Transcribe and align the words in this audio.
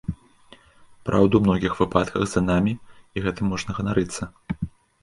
Праўда 1.07 1.33
ў 1.37 1.41
многіх 1.49 1.75
выпадках 1.83 2.27
за 2.33 2.45
намі, 2.49 2.73
і 3.15 3.29
гэтым 3.29 3.45
можна 3.57 3.71
ганарыцца. 3.83 4.23